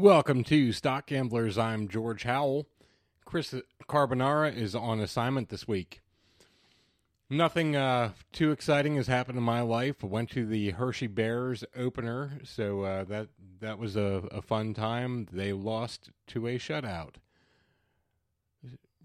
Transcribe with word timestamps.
Welcome 0.00 0.44
to 0.44 0.72
Stock 0.72 1.04
Gamblers. 1.08 1.58
I'm 1.58 1.86
George 1.86 2.22
Howell. 2.22 2.66
Chris 3.26 3.54
Carbonara 3.86 4.56
is 4.56 4.74
on 4.74 4.98
assignment 4.98 5.50
this 5.50 5.68
week. 5.68 6.00
Nothing 7.28 7.76
uh, 7.76 8.12
too 8.32 8.50
exciting 8.50 8.96
has 8.96 9.08
happened 9.08 9.36
in 9.36 9.44
my 9.44 9.60
life. 9.60 9.96
I 10.02 10.06
went 10.06 10.30
to 10.30 10.46
the 10.46 10.70
Hershey 10.70 11.06
Bears 11.06 11.64
opener, 11.76 12.38
so 12.44 12.80
uh, 12.80 13.04
that 13.04 13.28
that 13.60 13.78
was 13.78 13.94
a, 13.94 14.26
a 14.32 14.40
fun 14.40 14.72
time. 14.72 15.28
They 15.30 15.52
lost 15.52 16.08
to 16.28 16.46
a 16.46 16.58
shutout. 16.58 17.16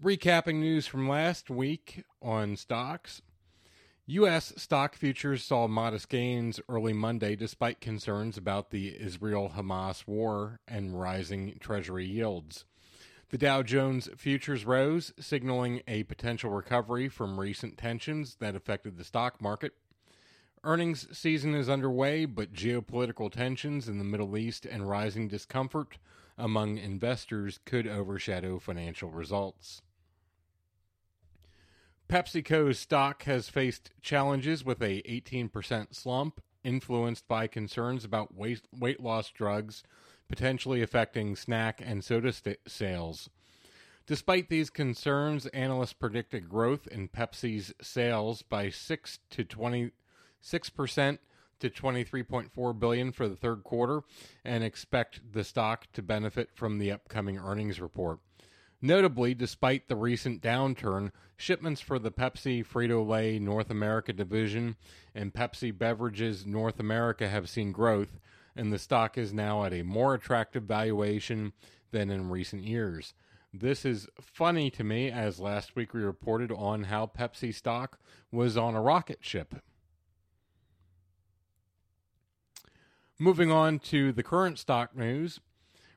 Recapping 0.02 0.60
news 0.60 0.86
from 0.86 1.06
last 1.06 1.50
week 1.50 2.04
on 2.22 2.56
stocks. 2.56 3.20
U.S. 4.08 4.52
stock 4.56 4.94
futures 4.94 5.42
saw 5.42 5.66
modest 5.66 6.08
gains 6.08 6.60
early 6.68 6.92
Monday 6.92 7.34
despite 7.34 7.80
concerns 7.80 8.38
about 8.38 8.70
the 8.70 8.94
Israel 9.00 9.54
Hamas 9.56 10.06
war 10.06 10.60
and 10.68 11.00
rising 11.00 11.56
Treasury 11.58 12.06
yields. 12.06 12.64
The 13.30 13.38
Dow 13.38 13.64
Jones 13.64 14.08
futures 14.16 14.64
rose, 14.64 15.12
signaling 15.18 15.82
a 15.88 16.04
potential 16.04 16.50
recovery 16.50 17.08
from 17.08 17.40
recent 17.40 17.78
tensions 17.78 18.36
that 18.38 18.54
affected 18.54 18.96
the 18.96 19.02
stock 19.02 19.42
market. 19.42 19.72
Earnings 20.62 21.08
season 21.10 21.56
is 21.56 21.68
underway, 21.68 22.26
but 22.26 22.52
geopolitical 22.52 23.28
tensions 23.28 23.88
in 23.88 23.98
the 23.98 24.04
Middle 24.04 24.36
East 24.38 24.64
and 24.64 24.88
rising 24.88 25.26
discomfort 25.26 25.98
among 26.38 26.78
investors 26.78 27.58
could 27.64 27.88
overshadow 27.88 28.60
financial 28.60 29.10
results. 29.10 29.82
PepsiCo's 32.08 32.78
stock 32.78 33.24
has 33.24 33.48
faced 33.48 33.90
challenges 34.00 34.64
with 34.64 34.80
a 34.80 35.02
18% 35.02 35.94
slump 35.94 36.40
influenced 36.62 37.26
by 37.26 37.48
concerns 37.48 38.04
about 38.04 38.34
weight, 38.34 38.62
weight 38.72 39.00
loss 39.00 39.30
drugs 39.30 39.82
potentially 40.28 40.82
affecting 40.82 41.34
snack 41.34 41.80
and 41.84 42.04
soda 42.04 42.32
st- 42.32 42.58
sales. 42.66 43.28
Despite 44.06 44.48
these 44.48 44.70
concerns, 44.70 45.46
analysts 45.46 45.94
predicted 45.94 46.48
growth 46.48 46.86
in 46.86 47.08
Pepsi's 47.08 47.74
sales 47.82 48.42
by 48.42 48.70
6 48.70 49.18
to 49.30 49.44
26% 49.44 49.90
to 51.58 51.70
23.4 51.70 52.78
billion 52.78 53.10
for 53.10 53.28
the 53.28 53.36
third 53.36 53.64
quarter 53.64 54.02
and 54.44 54.62
expect 54.62 55.32
the 55.32 55.42
stock 55.42 55.86
to 55.92 56.02
benefit 56.02 56.50
from 56.54 56.78
the 56.78 56.92
upcoming 56.92 57.38
earnings 57.38 57.80
report. 57.80 58.20
Notably, 58.86 59.34
despite 59.34 59.88
the 59.88 59.96
recent 59.96 60.40
downturn, 60.40 61.10
shipments 61.36 61.80
for 61.80 61.98
the 61.98 62.12
Pepsi 62.12 62.64
Frito 62.64 63.04
Lay 63.04 63.36
North 63.40 63.68
America 63.68 64.12
division 64.12 64.76
and 65.12 65.34
Pepsi 65.34 65.76
Beverages 65.76 66.46
North 66.46 66.78
America 66.78 67.26
have 67.26 67.48
seen 67.48 67.72
growth, 67.72 68.20
and 68.54 68.72
the 68.72 68.78
stock 68.78 69.18
is 69.18 69.32
now 69.32 69.64
at 69.64 69.72
a 69.72 69.82
more 69.82 70.14
attractive 70.14 70.62
valuation 70.62 71.52
than 71.90 72.12
in 72.12 72.30
recent 72.30 72.62
years. 72.62 73.12
This 73.52 73.84
is 73.84 74.06
funny 74.20 74.70
to 74.70 74.84
me, 74.84 75.10
as 75.10 75.40
last 75.40 75.74
week 75.74 75.92
we 75.92 76.02
reported 76.02 76.52
on 76.52 76.84
how 76.84 77.06
Pepsi 77.06 77.52
stock 77.52 77.98
was 78.30 78.56
on 78.56 78.76
a 78.76 78.80
rocket 78.80 79.18
ship. 79.20 79.56
Moving 83.18 83.50
on 83.50 83.80
to 83.80 84.12
the 84.12 84.22
current 84.22 84.60
stock 84.60 84.94
news. 84.94 85.40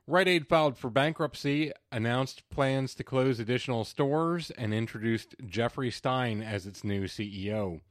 Rite 0.09 0.27
Aid 0.27 0.47
filed 0.47 0.75
for 0.75 0.89
bankruptcy, 0.89 1.71
announced 1.91 2.49
plans 2.49 2.95
to 2.95 3.03
close 3.03 3.39
additional 3.39 3.85
stores, 3.85 4.49
and 4.49 4.73
introduced 4.73 5.35
Jeffrey 5.45 5.91
Stein 5.91 6.41
as 6.41 6.65
its 6.65 6.83
new 6.83 7.03
CEO. 7.03 7.81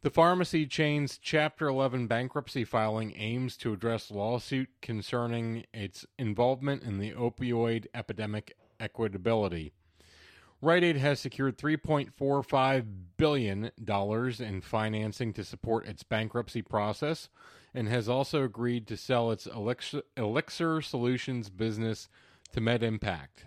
The 0.00 0.10
pharmacy 0.10 0.66
chain's 0.66 1.18
Chapter 1.18 1.68
11 1.68 2.08
bankruptcy 2.08 2.64
filing 2.64 3.14
aims 3.16 3.56
to 3.58 3.72
address 3.72 4.10
lawsuit 4.10 4.70
concerning 4.80 5.64
its 5.72 6.04
involvement 6.18 6.82
in 6.82 6.98
the 6.98 7.12
opioid 7.12 7.86
epidemic 7.94 8.56
equitability. 8.80 9.70
Rite 10.60 10.82
Aid 10.82 10.96
has 10.96 11.20
secured 11.20 11.58
$3.45 11.58 12.86
billion 13.16 13.70
in 13.78 14.60
financing 14.62 15.32
to 15.32 15.44
support 15.44 15.86
its 15.86 16.02
bankruptcy 16.02 16.62
process, 16.62 17.28
and 17.74 17.88
has 17.88 18.08
also 18.08 18.42
agreed 18.42 18.86
to 18.86 18.96
sell 18.96 19.30
its 19.30 19.46
Elixir, 19.46 20.02
Elixir 20.16 20.82
Solutions 20.82 21.50
business 21.50 22.08
to 22.52 22.60
MedImpact. 22.60 23.46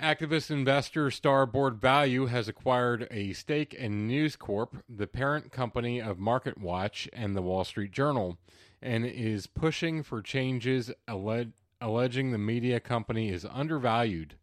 Activist 0.00 0.50
investor 0.50 1.10
Starboard 1.12 1.80
Value 1.80 2.26
has 2.26 2.48
acquired 2.48 3.06
a 3.10 3.32
stake 3.34 3.72
in 3.72 4.08
News 4.08 4.34
Corp, 4.34 4.76
the 4.88 5.06
parent 5.06 5.52
company 5.52 6.00
of 6.00 6.18
MarketWatch 6.18 7.08
and 7.12 7.36
the 7.36 7.42
Wall 7.42 7.62
Street 7.62 7.92
Journal, 7.92 8.36
and 8.82 9.06
is 9.06 9.46
pushing 9.46 10.02
for 10.02 10.20
changes 10.20 10.90
alleging 11.06 12.32
the 12.32 12.38
media 12.38 12.80
company 12.80 13.28
is 13.28 13.46
undervalued. 13.48 14.34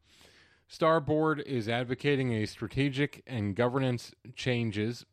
Starboard 0.65 1.41
is 1.41 1.67
advocating 1.67 2.31
a 2.31 2.45
strategic 2.45 3.21
and 3.27 3.55
governance 3.55 4.13
changes 4.35 5.05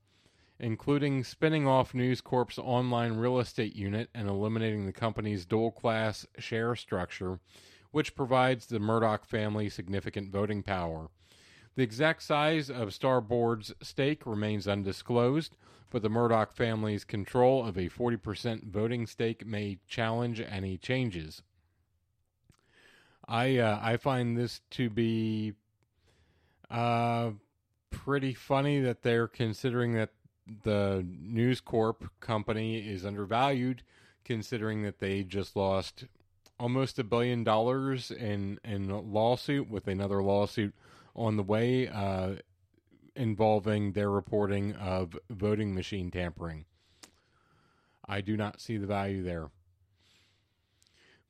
including 0.58 1.22
spinning 1.22 1.66
off 1.66 1.94
News 1.94 2.20
Corp's 2.20 2.58
online 2.58 3.16
real 3.16 3.38
estate 3.38 3.76
unit 3.76 4.08
and 4.14 4.28
eliminating 4.28 4.86
the 4.86 4.92
company's 4.92 5.44
dual 5.44 5.70
class 5.70 6.26
share 6.38 6.74
structure, 6.74 7.38
which 7.90 8.14
provides 8.14 8.66
the 8.66 8.80
Murdoch 8.80 9.24
family 9.24 9.68
significant 9.68 10.30
voting 10.30 10.62
power. 10.62 11.08
The 11.74 11.82
exact 11.82 12.22
size 12.22 12.70
of 12.70 12.94
Starboard's 12.94 13.74
stake 13.82 14.24
remains 14.24 14.66
undisclosed, 14.66 15.56
but 15.90 16.02
the 16.02 16.08
Murdoch 16.08 16.52
family's 16.52 17.04
control 17.04 17.64
of 17.64 17.76
a 17.76 17.90
40% 17.90 18.64
voting 18.64 19.06
stake 19.06 19.46
may 19.46 19.78
challenge 19.86 20.40
any 20.40 20.78
changes. 20.78 21.42
I 23.28 23.58
uh, 23.58 23.78
I 23.82 23.96
find 23.96 24.36
this 24.36 24.60
to 24.70 24.88
be 24.88 25.54
uh, 26.70 27.30
pretty 27.90 28.34
funny 28.34 28.80
that 28.80 29.02
they're 29.02 29.28
considering 29.28 29.94
that 29.94 30.10
the 30.62 31.06
News 31.20 31.60
Corp 31.60 32.10
company 32.20 32.78
is 32.78 33.04
undervalued, 33.04 33.82
considering 34.24 34.82
that 34.82 34.98
they 34.98 35.22
just 35.22 35.56
lost 35.56 36.04
almost 36.58 36.98
a 36.98 37.04
billion 37.04 37.44
dollars 37.44 38.10
in 38.10 38.58
in 38.64 38.88
lawsuit 38.88 39.68
with 39.68 39.86
another 39.86 40.22
lawsuit 40.22 40.74
on 41.14 41.36
the 41.36 41.42
way 41.42 41.88
uh, 41.88 42.36
involving 43.14 43.92
their 43.92 44.10
reporting 44.10 44.74
of 44.74 45.18
voting 45.30 45.74
machine 45.74 46.10
tampering. 46.10 46.64
I 48.08 48.20
do 48.20 48.36
not 48.36 48.60
see 48.60 48.76
the 48.76 48.86
value 48.86 49.22
there. 49.22 49.48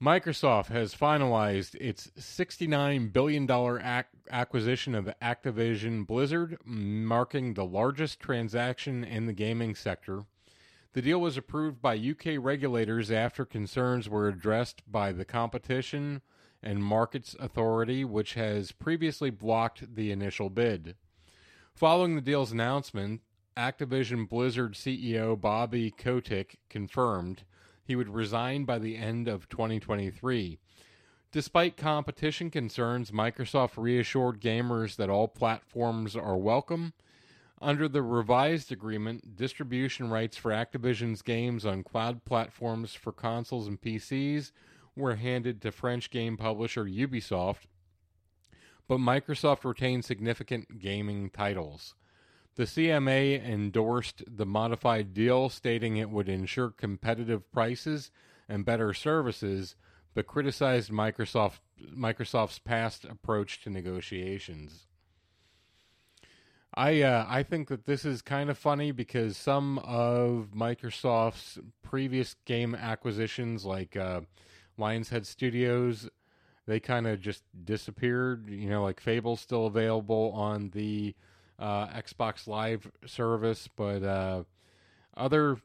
Microsoft 0.03 0.67
has 0.67 0.95
finalized 0.95 1.75
its 1.77 2.09
$69 2.19 3.15
billion 3.15 3.51
ac- 3.51 4.09
acquisition 4.31 4.95
of 4.95 5.09
Activision 5.23 6.07
Blizzard, 6.07 6.59
marking 6.67 7.55
the 7.55 7.65
largest 7.65 8.21
transaction 8.21 9.05
in 9.05 9.25
the 9.25 9.33
gaming 9.33 9.75
sector. 9.75 10.25
The 10.93 11.01
deal 11.01 11.19
was 11.19 11.39
approved 11.39 11.81
by 11.81 11.97
UK 11.97 12.37
regulators 12.39 13.11
after 13.11 13.47
concerns 13.47 14.06
were 14.06 14.29
addressed 14.29 14.83
by 14.91 15.12
the 15.12 15.25
Competition 15.25 16.21
and 16.62 16.85
Markets 16.85 17.35
Authority, 17.41 18.05
which 18.05 18.35
has 18.35 18.73
previously 18.73 19.31
blocked 19.31 19.95
the 19.95 20.12
initial 20.12 20.51
bid. 20.51 20.95
Following 21.75 22.17
the 22.17 22.21
deal's 22.21 22.53
announcement, 22.53 23.23
Activision 23.56 24.29
Blizzard 24.29 24.75
CEO 24.75 25.41
Bobby 25.41 25.91
Kotick 25.91 26.59
confirmed 26.69 27.45
he 27.87 27.97
would 27.97 28.09
resign 28.09 28.65
by 28.65 28.79
the 28.79 28.97
end 28.97 29.29
of 29.29 29.49
2023. 29.49 30.59
Despite 31.33 31.77
competition 31.77 32.51
concerns, 32.51 33.11
Microsoft 33.11 33.77
reassured 33.77 34.41
gamers 34.41 34.97
that 34.97 35.11
all 35.11 35.29
platforms 35.29 36.17
are 36.17 36.37
welcome. 36.37 36.95
Under 37.61 37.89
the 37.89 38.03
revised 38.03 38.73
agreement, 38.73 39.37
distribution 39.37 40.11
rights 40.11 40.37
for 40.37 40.51
Activision's 40.51 41.23
games 41.23 41.65
on 41.65 41.83
cloud 41.83 42.25
platforms 42.25 42.94
for 42.94 43.12
consoles 43.12 43.67
and 43.67 43.81
PCs 43.81 44.53
were 44.97 45.17
handed 45.17 45.62
to 45.62 45.71
French 45.71 46.11
game 46.11 46.37
publisher 46.37 46.85
Ubisoft, 46.85 47.67
but 48.89 48.99
Microsoft 48.99 49.65
retained 49.65 50.05
significant 50.05 50.79
gaming 50.79 51.31
titles. 51.31 51.94
The 52.56 52.64
CMA 52.64 53.44
endorsed 53.44 54.25
the 54.26 54.47
modified 54.47 55.12
deal, 55.12 55.50
stating 55.50 55.99
it 55.99 56.08
would 56.08 56.29
ensure 56.29 56.70
competitive 56.70 57.53
prices 57.53 58.11
and 58.49 58.64
better 58.64 58.94
services, 58.94 59.76
but 60.14 60.26
criticized 60.26 60.91
Microsoft, 60.91 61.58
Microsoft's 61.94 62.58
past 62.58 63.05
approach 63.05 63.61
to 63.62 63.70
negotiations. 63.70 64.87
I 66.75 67.03
uh, 67.03 67.26
I 67.29 67.43
think 67.43 67.69
that 67.69 67.85
this 67.85 68.06
is 68.06 68.23
kind 68.23 68.49
of 68.49 68.56
funny 68.56 68.91
because 68.91 69.37
some 69.37 69.79
of 69.79 70.49
Microsoft's 70.55 71.58
previous 71.82 72.37
game 72.47 72.75
acquisitions, 72.75 73.67
like 73.67 73.97
uh, 73.97 74.23
Lionshead 74.79 75.26
Studios, 75.26 76.08
they 76.67 76.81
kind 76.81 77.06
of 77.06 77.20
just 77.20 77.44
disappeared. 77.64 78.49
You 78.49 78.70
know, 78.70 78.82
like 78.82 79.00
Fable's 79.00 79.41
still 79.41 79.67
available 79.67 80.32
on 80.35 80.70
the 80.70 81.14
uh, 81.58 81.87
Xbox 81.88 82.47
Live 82.47 82.91
service, 83.06 83.69
but 83.75 84.03
uh, 84.03 84.44
other 85.17 85.58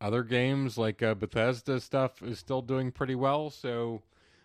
other 0.00 0.22
games 0.22 0.76
like 0.76 1.02
uh, 1.02 1.14
Bethesda 1.14 1.80
stuff 1.80 2.22
is 2.22 2.38
still 2.38 2.62
doing 2.62 2.92
pretty 2.92 3.14
well. 3.14 3.50
So 3.50 4.02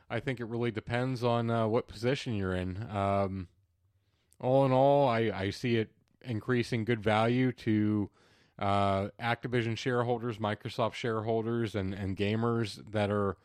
I 0.09 0.19
think 0.19 0.39
it 0.39 0.45
really 0.45 0.71
depends 0.71 1.23
on 1.23 1.49
uh, 1.49 1.67
what 1.67 1.87
position 1.87 2.35
you're 2.35 2.55
in. 2.55 2.87
Um, 2.89 3.47
all 4.39 4.65
in 4.65 4.71
all, 4.71 5.07
I, 5.07 5.31
I 5.33 5.49
see 5.49 5.75
it 5.75 5.91
increasing 6.23 6.85
good 6.85 7.01
value 7.01 7.51
to 7.51 8.09
uh, 8.59 9.09
Activision 9.19 9.77
shareholders, 9.77 10.37
Microsoft 10.37 10.93
shareholders, 10.93 11.75
and, 11.75 11.93
and 11.93 12.15
gamers 12.15 12.81
that 12.91 13.09
are 13.09 13.37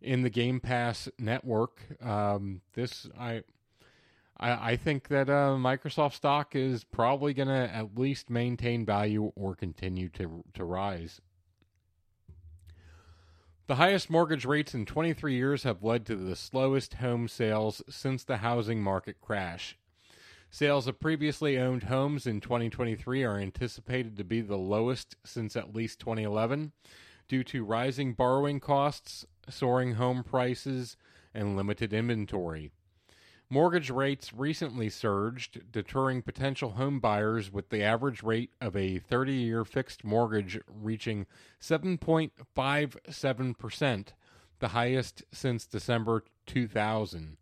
in 0.00 0.22
the 0.22 0.30
Game 0.30 0.60
Pass 0.60 1.08
network. 1.18 1.80
Um, 2.02 2.60
this 2.74 3.08
I, 3.18 3.42
I 4.38 4.72
I 4.72 4.76
think 4.76 5.08
that 5.08 5.28
uh, 5.28 5.56
Microsoft 5.58 6.14
stock 6.14 6.54
is 6.54 6.84
probably 6.84 7.34
going 7.34 7.48
to 7.48 7.74
at 7.74 7.98
least 7.98 8.30
maintain 8.30 8.84
value 8.84 9.32
or 9.34 9.54
continue 9.54 10.08
to 10.10 10.44
to 10.54 10.64
rise. 10.64 11.20
The 13.66 13.76
highest 13.76 14.08
mortgage 14.10 14.44
rates 14.44 14.74
in 14.74 14.86
23 14.86 15.34
years 15.34 15.64
have 15.64 15.82
led 15.82 16.06
to 16.06 16.14
the 16.14 16.36
slowest 16.36 16.94
home 16.94 17.26
sales 17.26 17.82
since 17.88 18.22
the 18.22 18.36
housing 18.36 18.80
market 18.80 19.20
crash. 19.20 19.76
Sales 20.50 20.86
of 20.86 21.00
previously 21.00 21.58
owned 21.58 21.84
homes 21.84 22.28
in 22.28 22.40
2023 22.40 23.24
are 23.24 23.38
anticipated 23.38 24.16
to 24.16 24.24
be 24.24 24.40
the 24.40 24.56
lowest 24.56 25.16
since 25.24 25.56
at 25.56 25.74
least 25.74 25.98
2011 25.98 26.72
due 27.26 27.42
to 27.42 27.64
rising 27.64 28.12
borrowing 28.12 28.60
costs, 28.60 29.26
soaring 29.48 29.94
home 29.94 30.22
prices, 30.22 30.96
and 31.34 31.56
limited 31.56 31.92
inventory. 31.92 32.70
Mortgage 33.48 33.90
rates 33.90 34.32
recently 34.32 34.88
surged, 34.88 35.70
deterring 35.70 36.20
potential 36.20 36.72
home 36.72 36.98
buyers 36.98 37.52
with 37.52 37.68
the 37.68 37.80
average 37.80 38.24
rate 38.24 38.50
of 38.60 38.74
a 38.74 38.98
30 38.98 39.34
year 39.34 39.64
fixed 39.64 40.02
mortgage 40.02 40.58
reaching 40.68 41.26
7.57%, 41.60 44.06
the 44.58 44.68
highest 44.68 45.22
since 45.30 45.64
December 45.64 46.24
2000. 46.46 47.36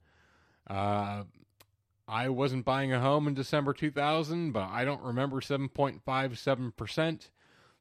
Uh, 0.68 1.22
I 2.06 2.28
wasn't 2.28 2.66
buying 2.66 2.92
a 2.92 3.00
home 3.00 3.26
in 3.26 3.32
December 3.32 3.72
2000, 3.72 4.52
but 4.52 4.68
I 4.68 4.84
don't 4.84 5.02
remember 5.02 5.40
7.57%. 5.40 7.30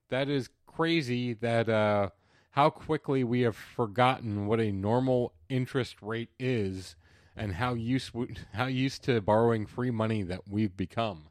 That 0.07 0.29
is 0.29 0.49
crazy 0.65 1.33
that 1.33 1.67
uh, 1.67 2.11
how 2.51 2.69
quickly 2.69 3.25
we 3.25 3.41
have 3.41 3.57
forgotten 3.57 4.47
what 4.47 4.61
a 4.61 4.71
normal 4.71 5.33
interest 5.49 6.01
rate 6.01 6.29
is 6.39 6.95
and 7.35 7.53
how 7.53 7.73
used 7.73 8.11
how 8.53 8.65
used 8.65 9.03
to 9.03 9.21
borrowing 9.21 9.65
free 9.65 9.91
money 9.91 10.23
that 10.23 10.47
we've 10.47 10.75
become. 10.75 11.27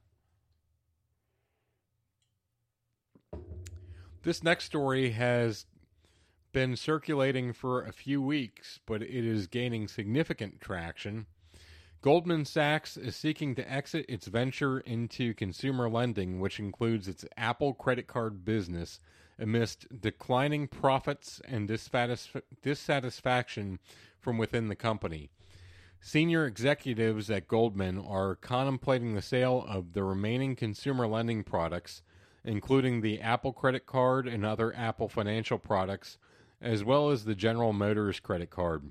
This 4.22 4.42
next 4.44 4.66
story 4.66 5.10
has 5.10 5.66
been 6.52 6.76
circulating 6.76 7.52
for 7.52 7.82
a 7.82 7.92
few 7.92 8.22
weeks, 8.22 8.78
but 8.86 9.02
it 9.02 9.24
is 9.24 9.46
gaining 9.48 9.88
significant 9.88 10.60
traction. 10.60 11.26
Goldman 12.02 12.44
Sachs 12.44 12.96
is 12.96 13.16
seeking 13.16 13.54
to 13.54 13.72
exit 13.72 14.04
its 14.08 14.26
venture 14.26 14.80
into 14.80 15.34
consumer 15.34 15.88
lending, 15.88 16.40
which 16.40 16.58
includes 16.58 17.08
its 17.08 17.24
Apple 17.36 17.74
credit 17.74 18.06
card 18.06 18.44
business, 18.44 19.00
amidst 19.38 20.00
declining 20.00 20.68
profits 20.68 21.40
and 21.44 21.68
dissatisfaction 22.62 23.78
from 24.20 24.38
within 24.38 24.68
the 24.68 24.76
company. 24.76 25.30
Senior 26.04 26.46
executives 26.46 27.30
at 27.30 27.46
Goldman 27.46 27.96
are 27.96 28.34
contemplating 28.34 29.14
the 29.14 29.22
sale 29.22 29.64
of 29.68 29.92
the 29.92 30.02
remaining 30.02 30.56
consumer 30.56 31.06
lending 31.06 31.44
products, 31.44 32.02
including 32.42 33.00
the 33.00 33.20
Apple 33.20 33.52
credit 33.52 33.86
card 33.86 34.26
and 34.26 34.44
other 34.44 34.74
Apple 34.74 35.08
financial 35.08 35.58
products, 35.58 36.18
as 36.60 36.82
well 36.82 37.10
as 37.10 37.24
the 37.24 37.36
General 37.36 37.72
Motors 37.72 38.18
credit 38.18 38.50
card. 38.50 38.90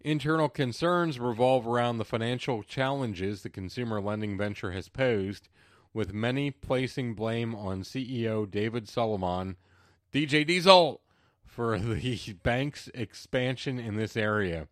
Internal 0.00 0.48
concerns 0.48 1.20
revolve 1.20 1.68
around 1.68 1.98
the 1.98 2.04
financial 2.04 2.64
challenges 2.64 3.42
the 3.42 3.48
consumer 3.48 4.00
lending 4.00 4.36
venture 4.36 4.72
has 4.72 4.88
posed, 4.88 5.48
with 5.94 6.12
many 6.12 6.50
placing 6.50 7.14
blame 7.14 7.54
on 7.54 7.82
CEO 7.82 8.50
David 8.50 8.88
Solomon, 8.88 9.54
DJ 10.12 10.44
Diesel, 10.44 11.00
for 11.50 11.78
the 11.78 12.34
bank's 12.42 12.88
expansion 12.94 13.78
in 13.78 13.96
this 13.96 14.16
area, 14.16 14.68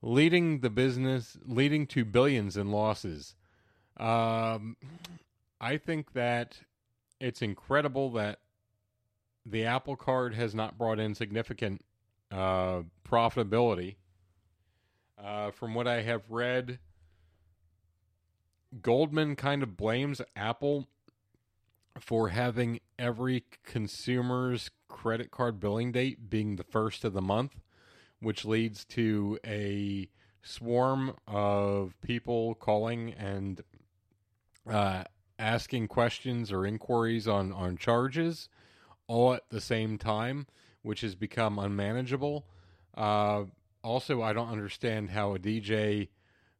leading 0.00 0.60
the 0.60 0.70
business 0.70 1.36
leading 1.44 1.86
to 1.88 2.04
billions 2.04 2.56
in 2.56 2.70
losses. 2.70 3.34
Um, 3.98 4.76
I 5.60 5.76
think 5.76 6.14
that 6.14 6.60
it's 7.20 7.42
incredible 7.42 8.10
that 8.12 8.40
the 9.44 9.64
Apple 9.66 9.96
Card 9.96 10.34
has 10.34 10.54
not 10.54 10.78
brought 10.78 10.98
in 10.98 11.14
significant 11.14 11.82
uh, 12.30 12.82
profitability. 13.06 13.96
Uh, 15.22 15.50
from 15.50 15.74
what 15.74 15.86
I 15.86 16.02
have 16.02 16.22
read, 16.30 16.78
Goldman 18.80 19.36
kind 19.36 19.62
of 19.62 19.76
blames 19.76 20.20
Apple 20.34 20.88
for 22.00 22.30
having 22.30 22.80
every 23.02 23.44
consumer's 23.64 24.70
credit 24.88 25.32
card 25.32 25.58
billing 25.58 25.90
date 25.90 26.30
being 26.30 26.54
the 26.54 26.62
first 26.62 27.04
of 27.04 27.12
the 27.12 27.20
month, 27.20 27.60
which 28.20 28.44
leads 28.44 28.84
to 28.84 29.36
a 29.44 30.08
swarm 30.40 31.12
of 31.26 32.00
people 32.00 32.54
calling 32.54 33.12
and 33.14 33.60
uh, 34.70 35.02
asking 35.36 35.88
questions 35.88 36.52
or 36.52 36.64
inquiries 36.64 37.26
on, 37.26 37.52
on 37.52 37.76
charges 37.76 38.48
all 39.08 39.34
at 39.34 39.50
the 39.50 39.60
same 39.60 39.98
time, 39.98 40.46
which 40.82 41.00
has 41.00 41.16
become 41.16 41.58
unmanageable. 41.58 42.46
Uh, 42.96 43.42
also, 43.82 44.22
I 44.22 44.32
don't 44.32 44.50
understand 44.50 45.10
how 45.10 45.34
a 45.34 45.40
DJ 45.40 46.08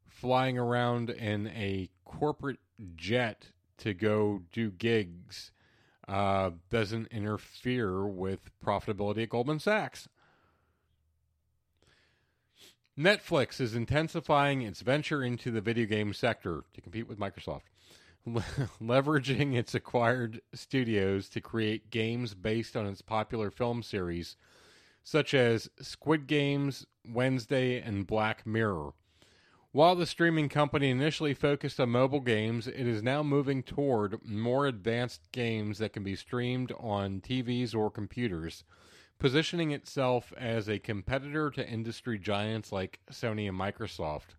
flying 0.09 0.57
around 0.57 1.09
in 1.09 1.47
a 1.47 1.89
corporate 2.03 2.59
jet 2.97 3.47
to 3.77 3.93
go 3.93 4.41
do 4.51 4.71
gigs 4.71 5.51
uh, 6.13 6.51
doesn't 6.69 7.07
interfere 7.07 8.05
with 8.05 8.51
profitability 8.63 9.23
at 9.23 9.29
Goldman 9.29 9.59
Sachs. 9.59 10.07
Netflix 12.95 13.59
is 13.59 13.73
intensifying 13.73 14.61
its 14.61 14.81
venture 14.81 15.23
into 15.23 15.49
the 15.49 15.59
video 15.59 15.87
game 15.87 16.13
sector 16.13 16.65
to 16.75 16.81
compete 16.81 17.07
with 17.07 17.17
Microsoft, 17.17 17.63
leveraging 18.27 19.55
its 19.55 19.73
acquired 19.73 20.39
studios 20.53 21.29
to 21.29 21.41
create 21.41 21.89
games 21.89 22.35
based 22.35 22.77
on 22.77 22.85
its 22.85 23.01
popular 23.01 23.49
film 23.49 23.81
series, 23.81 24.35
such 25.03 25.33
as 25.33 25.67
Squid 25.81 26.27
Games, 26.27 26.85
Wednesday, 27.03 27.81
and 27.81 28.05
Black 28.05 28.45
Mirror. 28.45 28.91
While 29.73 29.95
the 29.95 30.05
streaming 30.05 30.49
company 30.49 30.91
initially 30.91 31.33
focused 31.33 31.79
on 31.79 31.89
mobile 31.89 32.19
games, 32.19 32.67
it 32.67 32.85
is 32.85 33.01
now 33.01 33.23
moving 33.23 33.63
toward 33.63 34.23
more 34.23 34.67
advanced 34.67 35.31
games 35.31 35.79
that 35.79 35.93
can 35.93 36.03
be 36.03 36.15
streamed 36.15 36.71
on 36.77 37.21
TVs 37.21 37.73
or 37.73 37.89
computers, 37.89 38.63
positioning 39.17 39.71
itself 39.71 40.31
as 40.37 40.69
a 40.69 40.77
competitor 40.77 41.49
to 41.49 41.67
industry 41.67 42.19
giants 42.19 42.71
like 42.71 42.99
Sony 43.11 43.49
and 43.49 43.59
Microsoft. 43.59 44.35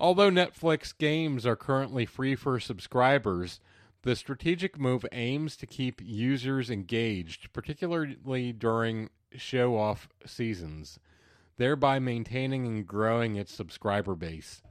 Although 0.00 0.30
Netflix 0.30 0.96
games 0.96 1.44
are 1.44 1.54
currently 1.54 2.06
free 2.06 2.34
for 2.34 2.58
subscribers, 2.58 3.60
the 4.00 4.16
strategic 4.16 4.80
move 4.80 5.04
aims 5.12 5.58
to 5.58 5.66
keep 5.66 6.00
users 6.02 6.70
engaged, 6.70 7.52
particularly 7.52 8.54
during 8.54 9.10
show 9.36 9.76
off 9.76 10.08
seasons 10.24 10.98
thereby 11.58 11.98
maintaining 11.98 12.66
and 12.66 12.86
growing 12.86 13.36
its 13.36 13.52
subscriber 13.52 14.14
base. 14.14 14.62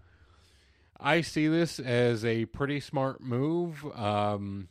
I 0.99 1.21
see 1.21 1.47
this 1.47 1.79
as 1.79 2.25
a 2.25 2.45
pretty 2.45 2.79
smart 2.79 3.21
move. 3.21 3.85
Um, 3.95 4.69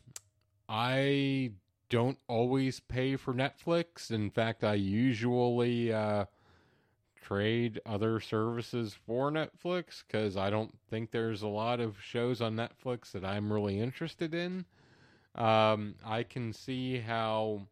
I 0.68 1.52
don't 1.88 2.18
always 2.26 2.80
pay 2.80 3.14
for 3.16 3.32
Netflix. 3.32 4.10
In 4.10 4.30
fact, 4.30 4.64
I 4.64 4.74
usually 4.74 5.92
uh, 5.92 6.24
trade 7.22 7.80
other 7.86 8.18
services 8.18 8.96
for 9.06 9.30
Netflix 9.30 10.02
because 10.06 10.36
I 10.36 10.50
don't 10.50 10.76
think 10.90 11.10
there's 11.10 11.42
a 11.42 11.48
lot 11.48 11.80
of 11.80 11.96
shows 12.02 12.40
on 12.40 12.56
Netflix 12.56 13.12
that 13.12 13.24
I'm 13.24 13.52
really 13.52 13.78
interested 13.78 14.34
in. 14.34 14.64
Um, 15.36 15.94
I 16.04 16.22
can 16.22 16.52
see 16.52 16.98
how 16.98 17.68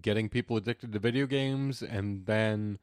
getting 0.00 0.28
people 0.28 0.56
addicted 0.56 0.92
to 0.92 0.98
video 0.98 1.26
games 1.26 1.82
and 1.82 2.26
then 2.26 2.78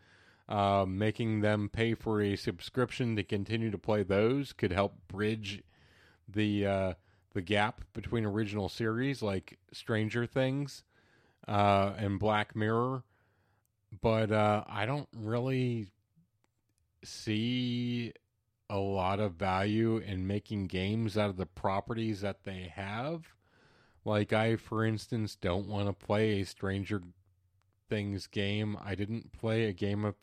uh, 0.47 0.85
making 0.87 1.41
them 1.41 1.69
pay 1.69 1.93
for 1.93 2.21
a 2.21 2.35
subscription 2.35 3.15
to 3.15 3.23
continue 3.23 3.71
to 3.71 3.77
play 3.77 4.03
those 4.03 4.53
could 4.53 4.71
help 4.71 4.95
bridge 5.07 5.63
the 6.27 6.65
uh, 6.65 6.93
the 7.33 7.41
gap 7.41 7.81
between 7.93 8.25
original 8.25 8.69
series 8.69 9.21
like 9.21 9.57
Stranger 9.71 10.25
Things 10.25 10.83
uh, 11.47 11.93
and 11.97 12.19
Black 12.19 12.55
Mirror. 12.55 13.03
But 14.01 14.31
uh, 14.31 14.63
I 14.67 14.85
don't 14.85 15.09
really 15.15 15.87
see 17.03 18.13
a 18.69 18.77
lot 18.77 19.19
of 19.19 19.33
value 19.33 19.97
in 19.97 20.27
making 20.27 20.67
games 20.67 21.17
out 21.17 21.29
of 21.29 21.37
the 21.37 21.45
properties 21.45 22.21
that 22.21 22.43
they 22.43 22.71
have 22.75 23.33
Like, 24.09 24.33
I, 24.33 24.55
for 24.55 24.83
instance, 24.83 25.35
don't 25.35 25.67
want 25.67 25.85
to 25.85 25.93
play 25.93 26.41
a 26.41 26.45
Stranger 26.45 27.03
Things 27.89 28.25
game. 28.25 28.75
I 28.83 28.95
didn't 28.95 29.31
play 29.31 29.65
a 29.65 29.71
Game 29.71 30.03
of 30.03 30.15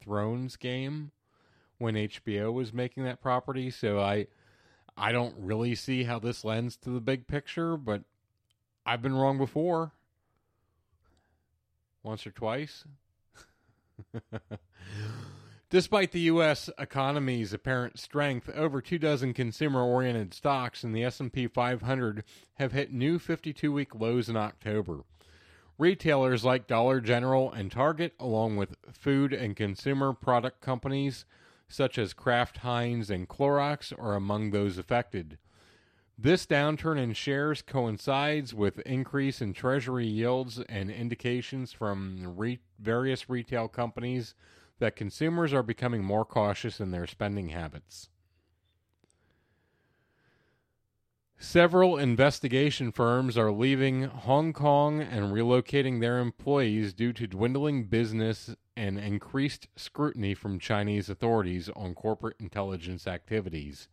Thrones 0.00 0.54
game 0.54 1.10
when 1.78 1.96
HBO 1.96 2.52
was 2.52 2.72
making 2.72 3.02
that 3.02 3.20
property, 3.20 3.68
so 3.68 3.98
I 3.98 4.28
I 4.96 5.10
don't 5.10 5.34
really 5.38 5.74
see 5.74 6.04
how 6.04 6.20
this 6.20 6.44
lends 6.44 6.76
to 6.76 6.90
the 6.90 7.00
big 7.00 7.26
picture, 7.26 7.76
but 7.76 8.02
I've 8.86 9.02
been 9.02 9.16
wrong 9.16 9.38
before. 9.38 9.90
Once 12.04 12.24
or 12.24 12.30
twice. 12.30 12.84
Despite 15.70 16.10
the 16.10 16.20
U.S. 16.22 16.68
economy's 16.78 17.52
apparent 17.52 17.96
strength, 17.96 18.50
over 18.50 18.80
two 18.80 18.98
dozen 18.98 19.32
consumer-oriented 19.32 20.34
stocks 20.34 20.82
in 20.82 20.90
the 20.90 21.04
S&P 21.04 21.46
500 21.46 22.24
have 22.54 22.72
hit 22.72 22.92
new 22.92 23.20
52-week 23.20 23.94
lows 23.94 24.28
in 24.28 24.36
October. 24.36 25.04
Retailers 25.78 26.44
like 26.44 26.66
Dollar 26.66 27.00
General 27.00 27.52
and 27.52 27.70
Target, 27.70 28.14
along 28.18 28.56
with 28.56 28.74
food 28.90 29.32
and 29.32 29.54
consumer 29.54 30.12
product 30.12 30.60
companies 30.60 31.24
such 31.68 31.98
as 31.98 32.14
Kraft 32.14 32.58
Heinz 32.58 33.08
and 33.08 33.28
Clorox, 33.28 33.96
are 33.96 34.16
among 34.16 34.50
those 34.50 34.76
affected. 34.76 35.38
This 36.18 36.46
downturn 36.46 36.98
in 36.98 37.12
shares 37.12 37.62
coincides 37.62 38.52
with 38.52 38.80
increase 38.80 39.40
in 39.40 39.52
treasury 39.52 40.08
yields 40.08 40.58
and 40.68 40.90
indications 40.90 41.72
from 41.72 42.34
re- 42.36 42.58
various 42.80 43.30
retail 43.30 43.68
companies 43.68 44.34
that 44.80 44.96
consumers 44.96 45.52
are 45.52 45.62
becoming 45.62 46.02
more 46.02 46.24
cautious 46.24 46.80
in 46.80 46.90
their 46.90 47.06
spending 47.06 47.50
habits. 47.50 48.08
Several 51.42 51.96
investigation 51.96 52.92
firms 52.92 53.38
are 53.38 53.50
leaving 53.50 54.02
Hong 54.02 54.52
Kong 54.52 55.00
and 55.00 55.32
relocating 55.32 56.00
their 56.00 56.18
employees 56.18 56.92
due 56.92 57.14
to 57.14 57.26
dwindling 57.26 57.84
business 57.84 58.54
and 58.76 58.98
increased 58.98 59.66
scrutiny 59.74 60.34
from 60.34 60.58
Chinese 60.58 61.08
authorities 61.08 61.70
on 61.74 61.94
corporate 61.94 62.36
intelligence 62.40 63.06
activities. 63.06 63.88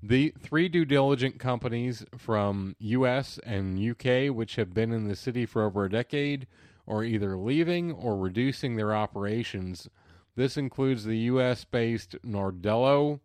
The 0.00 0.32
three 0.38 0.68
due 0.68 0.84
diligent 0.84 1.40
companies 1.40 2.04
from 2.16 2.76
US 2.78 3.38
and 3.44 3.76
UK, 3.76 4.32
which 4.32 4.54
have 4.54 4.72
been 4.72 4.92
in 4.92 5.08
the 5.08 5.16
city 5.16 5.46
for 5.46 5.64
over 5.64 5.84
a 5.84 5.90
decade, 5.90 6.46
are 6.86 7.02
either 7.02 7.36
leaving 7.36 7.92
or 7.92 8.16
reducing 8.16 8.76
their 8.76 8.94
operations 8.94 9.88
this 10.36 10.56
includes 10.56 11.04
the 11.04 11.18
U.S. 11.18 11.64
based 11.64 12.16
Nardello 12.24 13.20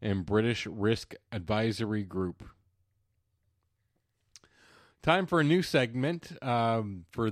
and 0.00 0.26
British 0.26 0.66
Risk 0.66 1.14
Advisory 1.32 2.04
Group. 2.04 2.44
Time 5.02 5.26
for 5.26 5.40
a 5.40 5.44
new 5.44 5.62
segment. 5.62 6.32
Um, 6.42 7.04
for 7.10 7.30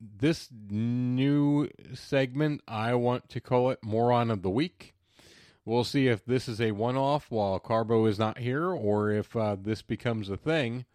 this 0.00 0.48
new 0.70 1.68
segment, 1.94 2.62
I 2.66 2.94
want 2.94 3.28
to 3.30 3.40
call 3.40 3.70
it 3.70 3.80
Moron 3.82 4.30
of 4.30 4.42
the 4.42 4.50
Week. 4.50 4.94
We'll 5.64 5.84
see 5.84 6.08
if 6.08 6.24
this 6.24 6.48
is 6.48 6.60
a 6.60 6.72
one 6.72 6.96
off 6.96 7.30
while 7.30 7.60
Carbo 7.60 8.06
is 8.06 8.18
not 8.18 8.38
here 8.38 8.70
or 8.70 9.10
if 9.10 9.36
uh, 9.36 9.56
this 9.60 9.80
becomes 9.80 10.28
a 10.28 10.36
thing. 10.36 10.86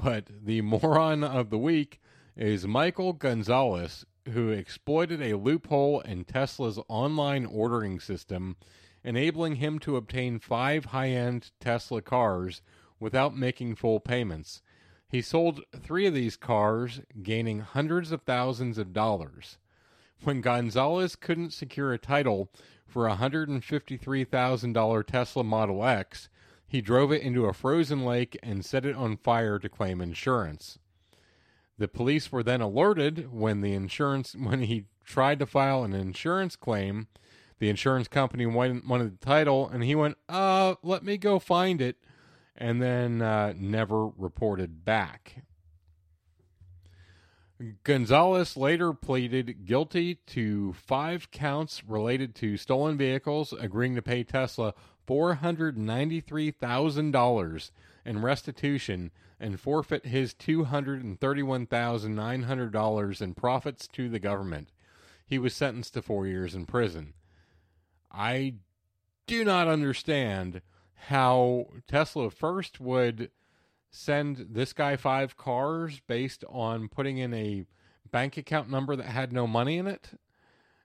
But 0.00 0.26
the 0.44 0.60
moron 0.60 1.24
of 1.24 1.50
the 1.50 1.58
week 1.58 2.00
is 2.36 2.66
Michael 2.66 3.14
Gonzalez, 3.14 4.04
who 4.32 4.50
exploited 4.50 5.22
a 5.22 5.36
loophole 5.36 6.00
in 6.00 6.24
Tesla's 6.24 6.78
online 6.88 7.46
ordering 7.46 8.00
system, 8.00 8.56
enabling 9.04 9.56
him 9.56 9.78
to 9.80 9.96
obtain 9.96 10.38
five 10.38 10.86
high 10.86 11.10
end 11.10 11.50
Tesla 11.60 12.02
cars 12.02 12.62
without 12.98 13.36
making 13.36 13.74
full 13.74 14.00
payments. 14.00 14.62
He 15.08 15.22
sold 15.22 15.60
three 15.74 16.06
of 16.06 16.14
these 16.14 16.36
cars, 16.36 17.00
gaining 17.22 17.60
hundreds 17.60 18.10
of 18.10 18.22
thousands 18.22 18.78
of 18.78 18.92
dollars. 18.92 19.58
When 20.24 20.40
Gonzalez 20.40 21.14
couldn't 21.14 21.52
secure 21.52 21.92
a 21.92 21.98
title 21.98 22.50
for 22.86 23.06
a 23.06 23.16
$153,000 23.16 25.06
Tesla 25.06 25.44
Model 25.44 25.84
X, 25.84 26.28
he 26.66 26.80
drove 26.80 27.12
it 27.12 27.22
into 27.22 27.46
a 27.46 27.52
frozen 27.52 28.04
lake 28.04 28.36
and 28.42 28.64
set 28.64 28.84
it 28.84 28.96
on 28.96 29.16
fire 29.18 29.58
to 29.60 29.68
claim 29.68 30.00
insurance. 30.00 30.78
The 31.78 31.88
police 31.88 32.32
were 32.32 32.42
then 32.42 32.60
alerted 32.60 33.32
when 33.32 33.60
the 33.60 33.74
insurance 33.74 34.34
when 34.38 34.62
he 34.62 34.86
tried 35.04 35.38
to 35.40 35.46
file 35.46 35.84
an 35.84 35.92
insurance 35.92 36.56
claim. 36.56 37.08
The 37.58 37.70
insurance 37.70 38.06
company 38.08 38.44
wanted, 38.44 38.82
the 38.86 39.16
title, 39.24 39.66
and 39.68 39.82
he 39.82 39.94
went, 39.94 40.18
"Uh, 40.28 40.74
let 40.82 41.02
me 41.02 41.16
go 41.16 41.38
find 41.38 41.80
it," 41.80 41.96
and 42.54 42.82
then 42.82 43.22
uh, 43.22 43.54
never 43.56 44.08
reported 44.08 44.84
back. 44.84 45.42
Gonzalez 47.84 48.56
later 48.56 48.92
pleaded 48.92 49.64
guilty 49.64 50.16
to 50.26 50.74
five 50.74 51.30
counts 51.30 51.82
related 51.84 52.34
to 52.36 52.58
stolen 52.58 52.98
vehicles, 52.98 53.54
agreeing 53.54 53.94
to 53.94 54.02
pay 54.02 54.24
Tesla 54.24 54.74
$493,000 55.08 57.70
in 58.04 58.22
restitution 58.22 59.10
and 59.40 59.58
forfeit 59.60 60.04
his 60.06 60.34
$231,900 60.34 63.22
in 63.22 63.34
profits 63.34 63.88
to 63.88 64.10
the 64.10 64.18
government. 64.18 64.72
He 65.26 65.38
was 65.38 65.54
sentenced 65.54 65.94
to 65.94 66.02
four 66.02 66.26
years 66.26 66.54
in 66.54 66.66
prison. 66.66 67.14
I 68.12 68.56
do 69.26 69.44
not 69.44 69.68
understand 69.68 70.60
how 71.08 71.66
Tesla 71.86 72.30
first 72.30 72.80
would 72.80 73.30
send 73.96 74.48
this 74.50 74.72
guy 74.72 74.96
five 74.96 75.36
cars 75.36 76.00
based 76.06 76.44
on 76.48 76.88
putting 76.88 77.18
in 77.18 77.32
a 77.32 77.64
bank 78.10 78.36
account 78.36 78.70
number 78.70 78.94
that 78.94 79.06
had 79.06 79.32
no 79.32 79.46
money 79.46 79.78
in 79.78 79.86
it. 79.86 80.10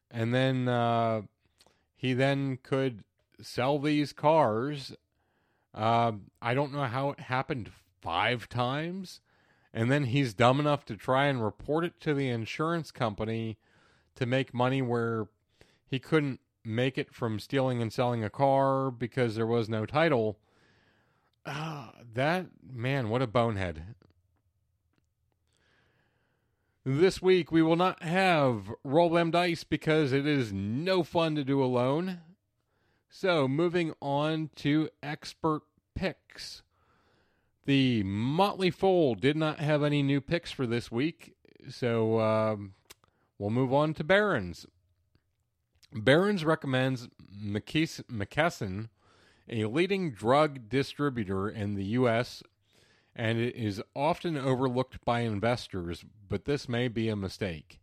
And 0.09 0.33
then 0.33 0.67
uh, 0.67 1.23
he 1.95 2.13
then 2.13 2.57
could 2.63 3.03
sell 3.41 3.79
these 3.79 4.13
cars. 4.13 4.93
Uh, 5.73 6.13
I 6.41 6.53
don't 6.53 6.73
know 6.73 6.83
how 6.83 7.11
it 7.11 7.19
happened 7.19 7.71
five 8.01 8.47
times. 8.49 9.19
And 9.73 9.91
then 9.91 10.05
he's 10.05 10.33
dumb 10.33 10.59
enough 10.59 10.85
to 10.85 10.95
try 10.95 11.27
and 11.27 11.43
report 11.43 11.85
it 11.85 11.99
to 12.01 12.13
the 12.13 12.29
insurance 12.29 12.91
company 12.91 13.57
to 14.15 14.25
make 14.25 14.53
money 14.53 14.81
where 14.81 15.27
he 15.85 15.99
couldn't 15.99 16.39
make 16.63 16.97
it 16.97 17.13
from 17.13 17.39
stealing 17.39 17.81
and 17.81 17.91
selling 17.91 18.23
a 18.23 18.29
car 18.29 18.91
because 18.91 19.35
there 19.35 19.47
was 19.47 19.69
no 19.69 19.85
title. 19.85 20.37
Ah, 21.45 21.93
that 22.13 22.47
man, 22.63 23.09
what 23.09 23.21
a 23.21 23.27
bonehead. 23.27 23.95
This 26.83 27.21
week 27.21 27.51
we 27.51 27.61
will 27.61 27.75
not 27.75 28.01
have 28.03 28.71
roll 28.83 29.09
them 29.09 29.31
dice 29.31 29.63
because 29.63 30.11
it 30.11 30.25
is 30.25 30.51
no 30.51 31.03
fun 31.03 31.35
to 31.35 31.43
do 31.43 31.63
alone. 31.63 32.21
So, 33.09 33.47
moving 33.47 33.93
on 34.01 34.49
to 34.57 34.89
expert 35.03 35.63
picks. 35.95 36.63
The 37.65 38.03
Motley 38.03 38.71
Fool 38.71 39.15
did 39.15 39.35
not 39.35 39.59
have 39.59 39.83
any 39.83 40.01
new 40.01 40.21
picks 40.21 40.51
for 40.51 40.65
this 40.65 40.91
week, 40.91 41.35
so 41.69 42.19
um, 42.19 42.73
we'll 43.37 43.49
move 43.51 43.73
on 43.73 43.93
to 43.95 44.03
Barron's. 44.03 44.65
Barron's 45.93 46.45
recommends 46.45 47.09
McKesson, 47.37 48.89
a 49.51 49.65
leading 49.65 50.11
drug 50.11 50.69
distributor 50.69 51.49
in 51.49 51.75
the 51.75 51.83
U.S., 51.85 52.41
and 53.13 53.37
it 53.37 53.55
is 53.55 53.81
often 53.93 54.37
overlooked 54.37 55.03
by 55.03 55.21
investors, 55.21 56.05
but 56.29 56.45
this 56.45 56.69
may 56.69 56.87
be 56.87 57.09
a 57.09 57.15
mistake. 57.15 57.79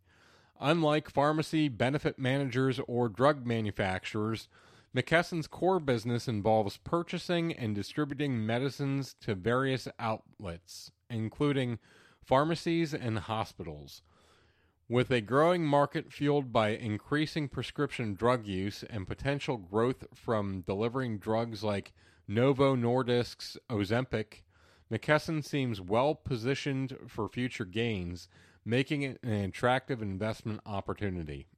Unlike 0.58 1.10
pharmacy 1.10 1.68
benefit 1.68 2.18
managers 2.18 2.80
or 2.88 3.08
drug 3.08 3.46
manufacturers, 3.46 4.48
McKesson's 4.96 5.46
core 5.46 5.78
business 5.78 6.26
involves 6.26 6.78
purchasing 6.78 7.52
and 7.52 7.74
distributing 7.74 8.44
medicines 8.44 9.14
to 9.20 9.34
various 9.34 9.86
outlets, 9.98 10.90
including 11.10 11.78
pharmacies 12.24 12.94
and 12.94 13.18
hospitals. 13.18 14.02
With 14.90 15.10
a 15.10 15.20
growing 15.20 15.66
market 15.66 16.10
fueled 16.10 16.50
by 16.50 16.70
increasing 16.70 17.48
prescription 17.48 18.14
drug 18.14 18.46
use 18.46 18.82
and 18.88 19.06
potential 19.06 19.58
growth 19.58 20.06
from 20.14 20.62
delivering 20.62 21.18
drugs 21.18 21.62
like 21.62 21.92
Novo 22.26 22.74
Nordisk's 22.74 23.58
Ozempic, 23.68 24.44
McKesson 24.90 25.44
seems 25.44 25.78
well 25.78 26.14
positioned 26.14 26.96
for 27.06 27.28
future 27.28 27.66
gains, 27.66 28.30
making 28.64 29.02
it 29.02 29.18
an 29.22 29.44
attractive 29.44 30.00
investment 30.00 30.62
opportunity. 30.64 31.48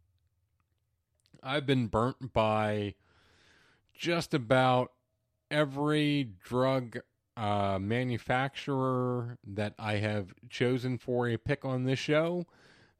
I've 1.40 1.66
been 1.66 1.86
burnt 1.86 2.32
by 2.32 2.94
just 3.94 4.34
about 4.34 4.90
every 5.52 6.32
drug 6.42 6.98
uh, 7.36 7.78
manufacturer 7.80 9.38
that 9.46 9.74
I 9.78 9.98
have 9.98 10.34
chosen 10.48 10.98
for 10.98 11.28
a 11.28 11.36
pick 11.36 11.64
on 11.64 11.84
this 11.84 12.00
show. 12.00 12.46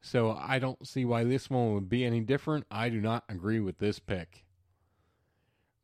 So 0.01 0.31
I 0.31 0.59
don't 0.59 0.87
see 0.87 1.05
why 1.05 1.23
this 1.23 1.49
one 1.49 1.73
would 1.73 1.89
be 1.89 2.03
any 2.03 2.21
different. 2.21 2.65
I 2.71 2.89
do 2.89 2.99
not 2.99 3.23
agree 3.29 3.59
with 3.59 3.77
this 3.77 3.99
pick. 3.99 4.45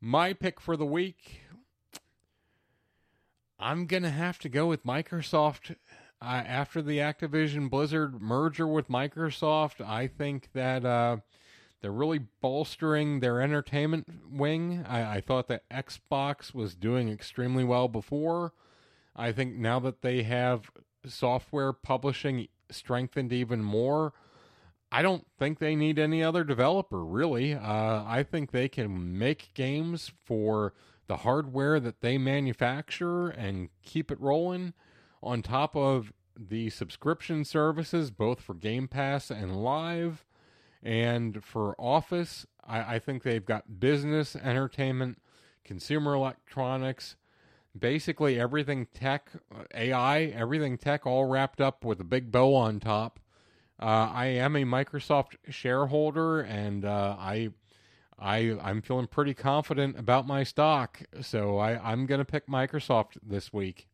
My 0.00 0.32
pick 0.32 0.60
for 0.60 0.76
the 0.76 0.86
week, 0.86 1.42
I'm 3.58 3.86
going 3.86 4.02
to 4.02 4.10
have 4.10 4.38
to 4.40 4.48
go 4.48 4.66
with 4.66 4.84
Microsoft 4.84 5.76
uh, 6.20 6.24
after 6.24 6.82
the 6.82 6.98
Activision 6.98 7.70
Blizzard 7.70 8.20
merger 8.20 8.66
with 8.66 8.88
Microsoft, 8.88 9.80
I 9.86 10.08
think 10.08 10.48
that 10.52 10.84
uh, 10.84 11.18
they're 11.80 11.92
really 11.92 12.20
bolstering 12.40 13.20
their 13.20 13.40
entertainment 13.40 14.08
wing. 14.28 14.84
I, 14.88 15.16
I 15.16 15.20
thought 15.20 15.48
that 15.48 15.68
Xbox 15.68 16.52
was 16.52 16.74
doing 16.74 17.08
extremely 17.08 17.64
well 17.64 17.86
before. 17.86 18.52
I 19.14 19.30
think 19.32 19.54
now 19.54 19.78
that 19.80 20.02
they 20.02 20.24
have 20.24 20.70
software 21.06 21.72
publishing 21.72 22.48
strengthened 22.70 23.32
even 23.32 23.62
more, 23.62 24.12
I 24.90 25.02
don't 25.02 25.26
think 25.38 25.58
they 25.58 25.76
need 25.76 25.98
any 25.98 26.22
other 26.22 26.44
developer, 26.44 27.04
really. 27.04 27.54
Uh, 27.54 28.04
I 28.06 28.24
think 28.28 28.50
they 28.50 28.68
can 28.68 29.18
make 29.18 29.52
games 29.54 30.12
for 30.24 30.72
the 31.08 31.18
hardware 31.18 31.80
that 31.80 32.00
they 32.00 32.18
manufacture 32.18 33.28
and 33.28 33.68
keep 33.82 34.10
it 34.10 34.20
rolling 34.20 34.74
on 35.22 35.42
top 35.42 35.74
of 35.76 36.12
the 36.38 36.70
subscription 36.70 37.44
services, 37.44 38.10
both 38.10 38.40
for 38.40 38.54
Game 38.54 38.88
Pass 38.88 39.30
and 39.30 39.62
Live. 39.62 40.24
And 40.82 41.42
for 41.44 41.74
Office, 41.78 42.46
I, 42.64 42.94
I 42.94 42.98
think 42.98 43.22
they've 43.22 43.44
got 43.44 43.80
business, 43.80 44.36
entertainment, 44.36 45.20
consumer 45.64 46.14
electronics, 46.14 47.16
basically 47.76 48.38
everything 48.38 48.86
tech, 48.94 49.30
AI, 49.74 50.24
everything 50.24 50.78
tech, 50.78 51.06
all 51.06 51.24
wrapped 51.24 51.60
up 51.60 51.84
with 51.84 52.00
a 52.00 52.04
big 52.04 52.30
bow 52.30 52.54
on 52.54 52.80
top. 52.80 53.20
Uh, 53.80 54.10
I 54.12 54.26
am 54.26 54.56
a 54.56 54.64
Microsoft 54.64 55.36
shareholder, 55.48 56.40
and 56.40 56.84
uh, 56.84 57.16
I, 57.18 57.50
I, 58.18 58.56
I'm 58.60 58.82
feeling 58.82 59.06
pretty 59.06 59.34
confident 59.34 59.98
about 59.98 60.26
my 60.26 60.42
stock. 60.42 61.00
So 61.20 61.58
I, 61.58 61.78
I'm 61.92 62.06
going 62.06 62.18
to 62.18 62.24
pick 62.24 62.48
Microsoft 62.48 63.18
this 63.22 63.52
week. 63.52 63.86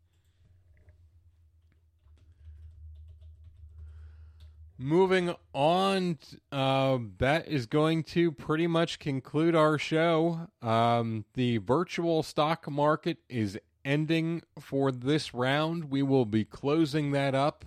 Moving 4.76 5.34
on, 5.52 6.18
uh, 6.50 6.98
that 7.18 7.46
is 7.46 7.66
going 7.66 8.02
to 8.04 8.32
pretty 8.32 8.66
much 8.66 8.98
conclude 8.98 9.54
our 9.54 9.78
show. 9.78 10.48
Um, 10.62 11.24
the 11.34 11.58
virtual 11.58 12.24
stock 12.24 12.68
market 12.68 13.18
is 13.28 13.56
ending 13.84 14.42
for 14.58 14.90
this 14.90 15.32
round. 15.32 15.90
We 15.90 16.02
will 16.02 16.26
be 16.26 16.44
closing 16.44 17.12
that 17.12 17.36
up. 17.36 17.64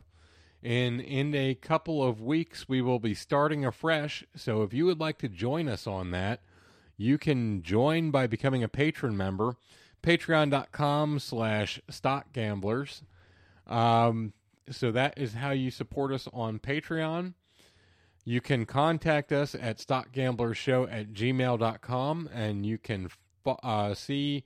And 0.61 0.99
in 0.99 1.33
a 1.33 1.55
couple 1.55 2.03
of 2.03 2.19
weeks, 2.19 2.67
we 2.67 2.81
will 2.81 2.99
be 2.99 3.13
starting 3.13 3.65
afresh. 3.65 4.25
So 4.35 4.63
if 4.63 4.73
you 4.73 4.85
would 4.85 4.99
like 4.99 5.17
to 5.19 5.29
join 5.29 5.69
us 5.69 5.87
on 5.87 6.11
that, 6.11 6.41
you 6.97 7.17
can 7.17 7.61
join 7.61 8.11
by 8.11 8.27
becoming 8.27 8.63
a 8.63 8.67
patron 8.67 9.15
member. 9.15 9.55
Patreon.com 10.03 11.19
slash 11.19 11.79
stock 11.89 12.33
gamblers. 12.33 13.03
Um, 13.65 14.33
so 14.69 14.91
that 14.91 15.13
is 15.17 15.33
how 15.33 15.51
you 15.51 15.71
support 15.71 16.11
us 16.11 16.27
on 16.33 16.59
Patreon. 16.59 17.33
You 18.25 18.41
can 18.41 18.65
contact 18.65 19.31
us 19.31 19.55
at 19.55 19.77
stockgamblershow 19.77 20.91
at 20.91 21.13
gmail.com 21.13 22.29
and 22.33 22.65
you 22.65 22.77
can 22.77 23.09
uh, 23.45 23.93
see 23.93 24.43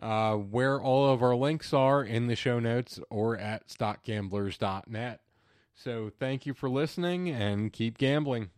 uh, 0.00 0.34
where 0.34 0.80
all 0.80 1.10
of 1.10 1.22
our 1.22 1.34
links 1.34 1.72
are 1.72 2.04
in 2.04 2.26
the 2.26 2.36
show 2.36 2.58
notes 2.58 3.00
or 3.08 3.38
at 3.38 3.68
stockgamblers.net. 3.68 5.20
So 5.74 6.10
thank 6.18 6.46
you 6.46 6.54
for 6.54 6.68
listening 6.68 7.30
and 7.30 7.72
keep 7.72 7.96
gambling. 7.98 8.50